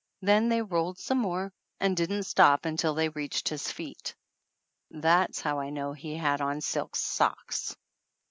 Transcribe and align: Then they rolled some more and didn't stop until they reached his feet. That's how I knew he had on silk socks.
Then 0.23 0.49
they 0.49 0.63
rolled 0.63 0.97
some 0.97 1.19
more 1.19 1.53
and 1.79 1.95
didn't 1.95 2.23
stop 2.23 2.65
until 2.65 2.95
they 2.95 3.09
reached 3.09 3.49
his 3.49 3.71
feet. 3.71 4.15
That's 4.89 5.41
how 5.41 5.59
I 5.59 5.69
knew 5.69 5.93
he 5.93 6.15
had 6.17 6.41
on 6.41 6.61
silk 6.61 6.95
socks. 6.95 7.77